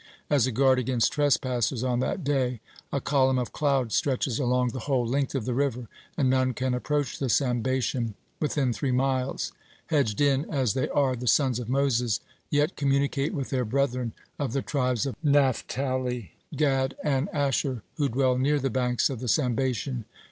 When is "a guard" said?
0.47-0.79